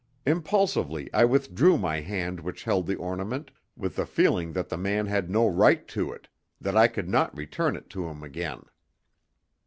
Impulsively 0.25 1.11
I 1.13 1.25
withdrew 1.25 1.77
my 1.77 1.99
hand 1.99 2.39
which 2.39 2.63
held 2.63 2.87
the 2.87 2.95
ornament, 2.95 3.51
with 3.77 3.97
the 3.97 4.07
feeling 4.07 4.53
that 4.53 4.67
the 4.69 4.75
man 4.75 5.05
had 5.05 5.29
no 5.29 5.47
right 5.47 5.87
to 5.89 6.11
it 6.11 6.27
that 6.59 6.75
I 6.75 6.87
could 6.87 7.07
not 7.07 7.37
return 7.37 7.75
it 7.75 7.87
to 7.91 8.07
him 8.07 8.23
again. 8.23 8.63